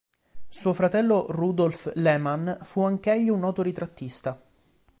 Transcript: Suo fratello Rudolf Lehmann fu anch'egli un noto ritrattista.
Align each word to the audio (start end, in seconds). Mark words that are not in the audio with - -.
Suo 0.49 0.73
fratello 0.73 1.27
Rudolf 1.29 1.91
Lehmann 1.93 2.53
fu 2.63 2.81
anch'egli 2.81 3.29
un 3.29 3.39
noto 3.41 3.61
ritrattista. 3.61 4.35